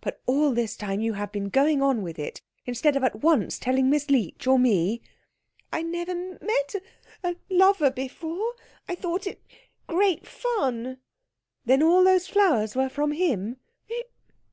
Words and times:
"But 0.00 0.20
all 0.26 0.52
this 0.52 0.76
time 0.76 1.00
you 1.00 1.14
have 1.14 1.32
been 1.32 1.48
going 1.48 1.82
on 1.82 2.02
with 2.02 2.16
it, 2.16 2.40
instead 2.66 2.94
of 2.94 3.02
at 3.02 3.16
once 3.20 3.58
telling 3.58 3.90
Miss 3.90 4.08
Leech 4.12 4.46
or 4.46 4.56
me." 4.56 5.02
"I 5.72 5.82
never 5.82 6.14
met 6.14 6.76
a 7.24 7.30
a 7.30 7.36
lover 7.50 7.90
before 7.90 8.54
I 8.88 8.94
thought 8.94 9.26
it 9.26 9.42
great 9.88 10.24
fun." 10.24 10.98
"Then 11.64 11.82
all 11.82 12.04
those 12.04 12.28
flowers 12.28 12.76
were 12.76 12.88
from 12.88 13.10
him?" 13.10 13.56